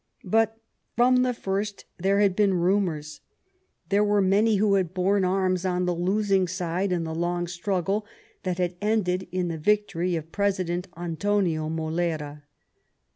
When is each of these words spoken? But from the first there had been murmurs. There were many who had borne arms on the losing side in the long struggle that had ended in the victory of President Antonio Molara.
But 0.25 0.57
from 0.95 1.17
the 1.17 1.31
first 1.31 1.85
there 1.99 2.21
had 2.21 2.35
been 2.35 2.53
murmurs. 2.53 3.21
There 3.89 4.03
were 4.03 4.19
many 4.19 4.55
who 4.55 4.73
had 4.73 4.95
borne 4.95 5.23
arms 5.23 5.63
on 5.63 5.85
the 5.85 5.93
losing 5.93 6.47
side 6.47 6.91
in 6.91 7.03
the 7.03 7.13
long 7.13 7.45
struggle 7.45 8.07
that 8.41 8.57
had 8.57 8.77
ended 8.81 9.27
in 9.31 9.49
the 9.49 9.59
victory 9.59 10.15
of 10.15 10.31
President 10.31 10.87
Antonio 10.97 11.69
Molara. 11.69 12.41